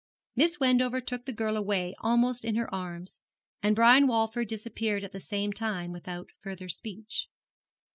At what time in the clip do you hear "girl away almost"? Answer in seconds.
1.31-2.43